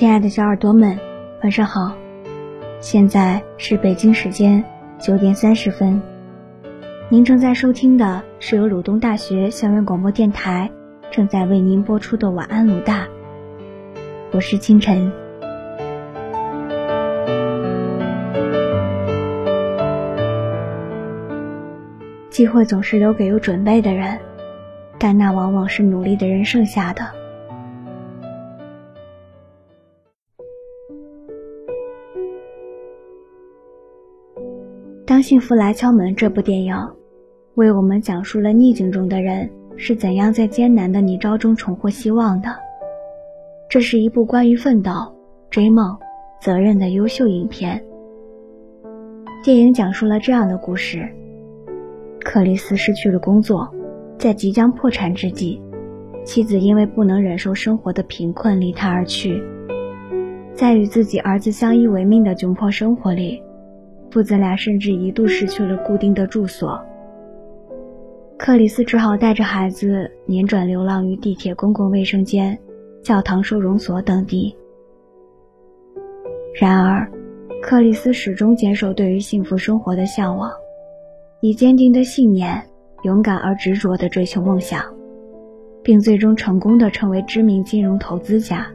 [0.00, 0.98] 亲爱的小耳朵们，
[1.42, 1.94] 晚上好！
[2.80, 4.64] 现在是北京时间
[4.98, 6.00] 九点三十分。
[7.10, 10.70] 您正在收听的是由鲁东大学校园广播电台
[11.10, 13.08] 正在为您播出的晚安鲁大，
[14.32, 15.12] 我是清晨。
[22.30, 24.18] 机会总是留给有准备的人，
[24.98, 27.19] 但那往往是努力的人剩下的。
[35.10, 36.72] 当幸福来敲门这部电影，
[37.56, 42.48] 为我们讲述了逆境中的人是怎样在艰难的泥沼中重获希望的。
[43.68, 44.92] 这是一部关于奋斗、
[45.50, 45.98] 追梦、
[46.40, 47.84] 责任的优秀影片。
[49.42, 51.08] 电影讲述了这样的故事：
[52.20, 53.68] 克里斯失去了工作，
[54.16, 55.60] 在即将破产之际，
[56.24, 59.42] 妻子因为不能忍受生活的贫困离他而去。
[60.54, 63.42] 在与自己儿子相依为命的窘迫生活里。
[64.10, 66.80] 父子俩甚至一度失去了固定的住所，
[68.36, 72.58] 克里斯只好带着孩子辗转流浪于地铁公共卫生间、
[73.02, 74.56] 教堂收容所等地。
[76.60, 77.08] 然而，
[77.62, 80.50] 克里斯始终坚守对于幸福生活的向往，
[81.40, 82.60] 以坚定的信念、
[83.04, 84.82] 勇敢而执着地追求梦想，
[85.84, 88.66] 并最终成功地成为知名金融投资家。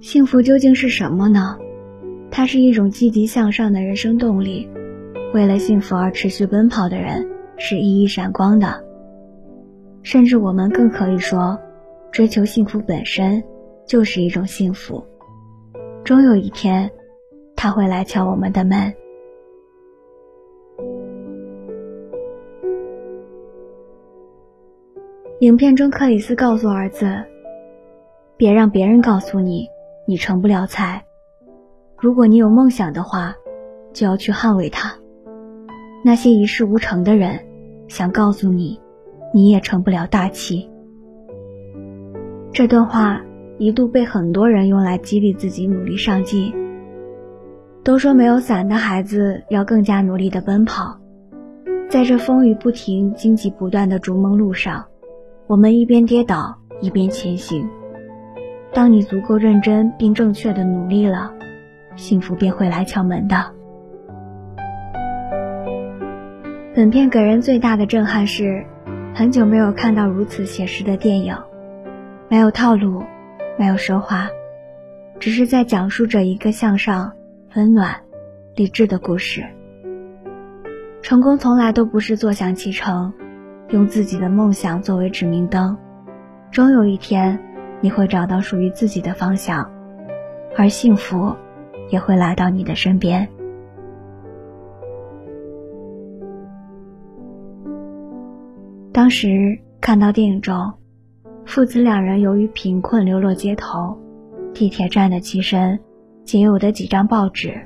[0.00, 1.58] 幸福究竟是什么呢？
[2.36, 4.68] 它是一种积极向上的人生动力，
[5.32, 7.24] 为了幸福而持续奔跑的人
[7.56, 8.84] 是熠熠闪光的。
[10.02, 11.56] 甚至我们更可以说，
[12.10, 13.40] 追求幸福本身
[13.86, 15.00] 就是一种幸福。
[16.02, 16.90] 终有一天，
[17.54, 18.92] 他会来敲我们的门。
[25.38, 27.22] 影片中，克里斯告诉儿子
[28.36, 29.68] ：“别让别人告诉你，
[30.04, 31.00] 你成不了才。”
[32.04, 33.34] 如果你有梦想的话，
[33.94, 34.92] 就要去捍卫它。
[36.04, 37.40] 那些一事无成的人，
[37.88, 38.78] 想告诉你，
[39.32, 40.68] 你也成不了大器。
[42.52, 43.22] 这段话
[43.56, 46.52] 一度被很多人用来激励自己努力上进。
[47.82, 51.00] 都说没有伞的孩子要更加努力的奔跑，
[51.88, 54.84] 在这风雨不停、荆棘不断的逐梦路上，
[55.46, 57.66] 我们一边跌倒一边前行。
[58.74, 61.32] 当你足够认真并正确的努力了。
[61.96, 63.52] 幸福便会来敲门的。
[66.74, 68.64] 本片给人最大的震撼是，
[69.14, 71.36] 很久没有看到如此写实的电影，
[72.28, 73.04] 没有套路，
[73.56, 74.28] 没有奢华，
[75.20, 77.12] 只是在讲述着一个向上、
[77.54, 78.00] 温暖、
[78.56, 79.44] 励志的故事。
[81.00, 83.12] 成功从来都不是坐享其成，
[83.68, 85.78] 用自己的梦想作为指明灯，
[86.50, 87.38] 终有一天，
[87.80, 89.70] 你会找到属于自己的方向，
[90.56, 91.36] 而幸福。
[91.90, 93.28] 也会来到你的身边。
[98.92, 100.72] 当时看到电影中，
[101.44, 103.98] 父子两人由于贫困流落街头，
[104.54, 105.78] 地铁站的栖身，
[106.24, 107.60] 仅有的几张报纸，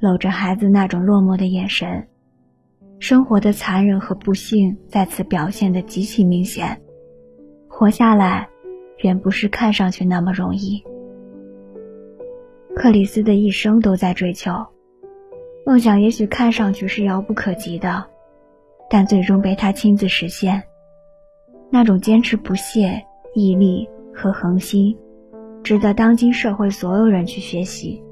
[0.00, 2.08] 搂着孩子那种落寞的眼神，
[2.98, 6.76] 生活的残忍和不幸在此表现的极其明显。
[7.68, 8.48] 活下来，
[9.04, 10.82] 远不是看上去那么容易。
[12.74, 14.50] 克里斯的一生都在追求
[15.64, 18.04] 梦想，也许看上去是遥不可及的，
[18.90, 20.62] 但最终被他亲自实现。
[21.70, 23.00] 那种坚持不懈、
[23.34, 24.96] 毅力和恒心，
[25.62, 28.02] 值得当今社会所有人去学习。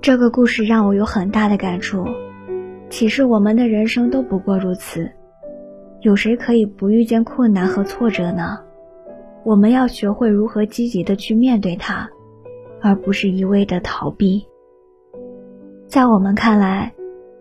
[0.00, 2.04] 这个故事让我有很大的感触，
[2.88, 5.10] 其实我们的人生都不过如此。
[6.02, 8.58] 有谁可以不遇见困难和挫折呢？
[9.44, 12.08] 我们要学会如何积极的去面对它，
[12.80, 14.46] 而不是一味的逃避。
[15.86, 16.92] 在我们看来，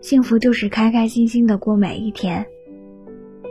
[0.01, 2.45] 幸福就是开开心心的过每一天。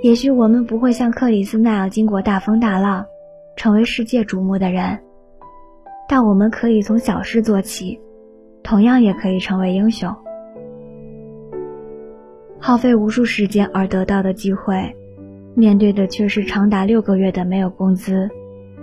[0.02, 3.06] 也许我们不会像克里斯那样经过大风大浪，
[3.56, 4.98] 成为世界瞩目的人，
[6.08, 7.98] 但我们可以从小事做起，
[8.62, 10.14] 同样也可以成为英雄。
[12.60, 14.94] 耗费无数时间而得到的机会。
[15.58, 18.30] 面对的却是长达六个月的没有工资，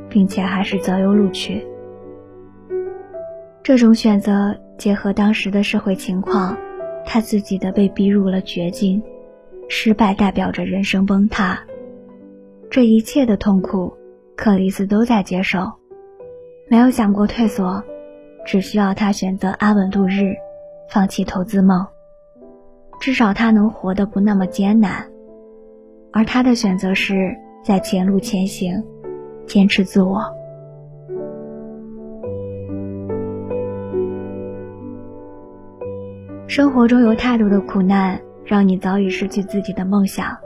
[0.09, 1.65] 并且还是择优录取。
[3.63, 6.57] 这种选择结合当时的社会情况，
[7.05, 9.01] 他自己的被逼入了绝境，
[9.69, 11.57] 失败代表着人生崩塌。
[12.69, 13.93] 这一切的痛苦，
[14.35, 15.71] 克里斯都在接受，
[16.69, 17.81] 没有想过退缩，
[18.45, 20.35] 只需要他选择安稳度日，
[20.89, 21.87] 放弃投资梦，
[22.99, 25.09] 至少他能活得不那么艰难。
[26.15, 28.81] 而他的选择是在前路前行，
[29.45, 30.23] 坚持自我。
[36.47, 40.37] 生活中有太多的苦难，让你早已失去自己的梦想。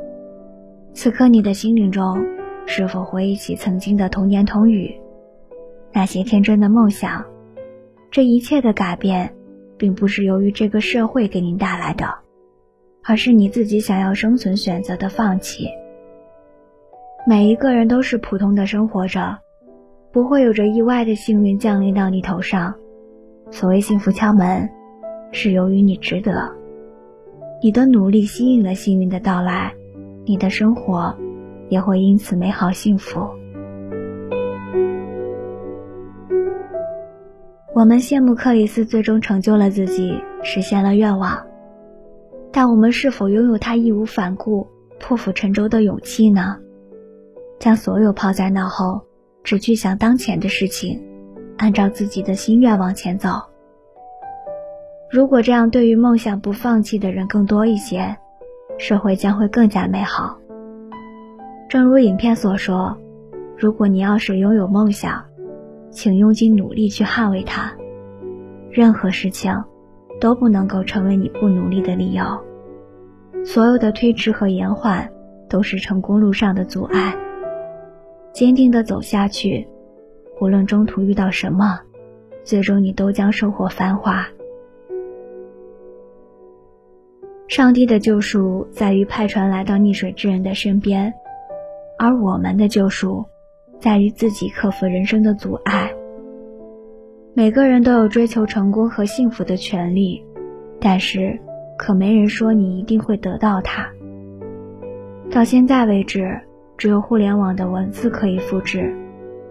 [0.96, 2.18] 此刻，你的心灵中
[2.66, 5.00] 是否回忆起曾经的童言童语，
[5.94, 7.24] 那些天真的梦想？
[8.10, 9.36] 这一切的改变，
[9.78, 12.08] 并不是由于这个社会给您带来的，
[13.10, 15.68] 而是你自己想要生存选择的放弃。
[17.26, 19.40] 每一个人都是普通的生活着，
[20.12, 22.76] 不会有着意外的幸运降临到你头上。
[23.50, 24.70] 所谓幸福敲门。
[25.32, 26.52] 是由于你值得，
[27.62, 29.74] 你的努力吸引了幸运的到来，
[30.26, 31.16] 你的生活
[31.68, 33.28] 也会因此美好幸福。
[37.76, 41.46] 我们羡慕克里斯最终成就了自己，实现了愿望，
[42.52, 44.68] 但我们是否拥有他义无反顾、
[45.00, 46.58] 破釜沉舟的勇气呢？
[47.60, 49.02] 将所有抛在脑后，
[49.44, 51.02] 只去想当前的事情，
[51.58, 53.30] 按照自己的心愿往前走。
[55.12, 58.18] 如果这样，对于梦想不放弃的人更多一些，
[58.78, 60.38] 社会将会更加美好。
[61.68, 62.98] 正如影片所说，
[63.58, 65.26] 如果你要是拥有梦想，
[65.92, 67.74] 请用尽努力去捍卫它。
[68.72, 69.52] 任何事情
[70.20, 72.24] 都不能够成为你不努力的理由。
[73.46, 75.10] 所有的推迟和延缓
[75.48, 77.16] 都是成功路上的阻碍。
[78.34, 79.68] 坚定的走下去，
[80.40, 81.80] 无论中途遇到什么，
[82.44, 84.28] 最终你都将收获繁华。
[87.48, 91.12] 上帝的救赎在于派船来到溺水之人的身边，
[91.98, 93.26] 而我们的救赎，
[93.80, 95.89] 在于自己克服人生的阻碍。
[97.34, 100.24] 每个人都有追求成功和幸福的权利，
[100.80, 101.40] 但是，
[101.78, 103.88] 可没人说你一定会得到它。
[105.32, 106.40] 到现在为止，
[106.78, 108.94] 只有互联网的文字可以复制，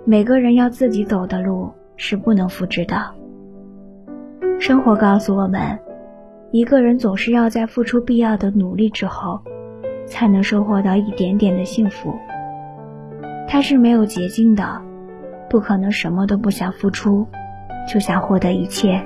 [0.04, 2.96] 每个人要自己走的路是不能复制的。
[4.58, 5.78] 生活告诉我们。
[6.50, 9.38] 一个人总是要在付出必要的努力之后，
[10.06, 12.14] 才能收获到一点点的幸福。
[13.46, 14.80] 它是没有捷径的，
[15.50, 17.26] 不可能什么都不想付出，
[17.88, 19.02] 就想获得一切。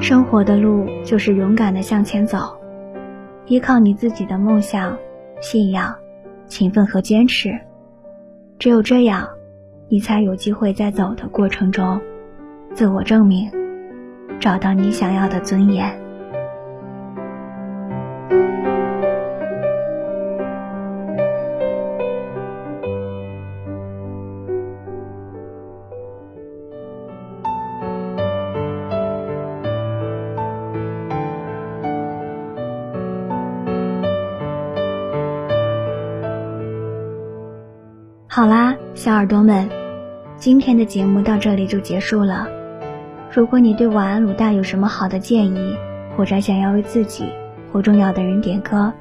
[0.00, 2.56] 生活的路就是勇敢的向前走，
[3.46, 4.96] 依靠你自己的梦想、
[5.40, 5.94] 信仰、
[6.46, 7.60] 勤奋和坚持。
[8.58, 9.28] 只有这样，
[9.88, 12.00] 你才有机会在走的过程中，
[12.72, 13.50] 自我证明。
[14.40, 16.01] 找到你想要的尊严。
[39.02, 39.68] 小耳朵们，
[40.36, 42.46] 今天的节目到这里就结束了。
[43.32, 45.74] 如果你对晚安鲁大有什么好的建议，
[46.16, 47.24] 或者想要为自己
[47.72, 48.92] 或重要的人点歌，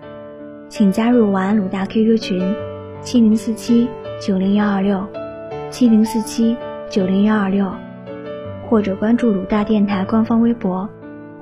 [0.70, 2.56] 请加入晚安鲁大 QQ 群：
[3.04, 3.88] 七零四七
[4.20, 5.06] 九零幺二六，
[5.70, 6.58] 七零四七
[6.90, 7.72] 九零幺二六，
[8.68, 10.90] 或者关注鲁大电台官方微博，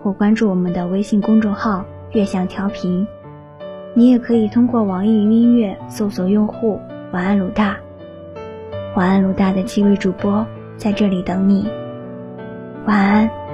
[0.03, 3.07] 或关注我们的微信公众号“悦享调频”。
[3.95, 6.77] 你也可以通过网易云音乐搜索用户
[7.13, 7.77] “晚安鲁大”，
[8.95, 10.45] 晚安鲁大的七位主播
[10.77, 11.69] 在这里等你。
[12.85, 13.48] 晚安。